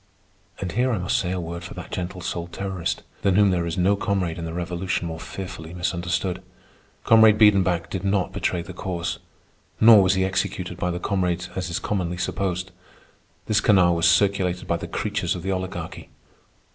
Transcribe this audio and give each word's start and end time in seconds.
And 0.59 0.71
here 0.71 0.91
I 0.91 0.97
must 0.97 1.15
say 1.19 1.29
a 1.31 1.39
word 1.39 1.63
for 1.63 1.75
that 1.75 1.91
gentle 1.91 2.21
souled 2.21 2.51
terrorist, 2.51 3.03
than 3.21 3.35
whom 3.35 3.51
there 3.51 3.67
is 3.67 3.77
no 3.77 3.95
comrade 3.95 4.39
in 4.39 4.45
the 4.45 4.51
Revolution 4.55 5.05
more 5.07 5.19
fearfully 5.19 5.75
misunderstood. 5.75 6.41
Comrade 7.03 7.37
Biedenbach 7.37 7.87
did 7.91 8.03
not 8.03 8.33
betray 8.33 8.63
the 8.63 8.73
Cause. 8.73 9.19
Nor 9.79 10.01
was 10.01 10.15
he 10.15 10.25
executed 10.25 10.77
by 10.77 10.89
the 10.89 10.99
comrades 10.99 11.51
as 11.55 11.69
is 11.69 11.77
commonly 11.77 12.17
supposed. 12.17 12.71
This 13.45 13.61
canard 13.61 13.93
was 13.95 14.09
circulated 14.09 14.65
by 14.67 14.77
the 14.77 14.87
creatures 14.87 15.35
of 15.35 15.43
the 15.43 15.51
Oligarchy. 15.51 16.09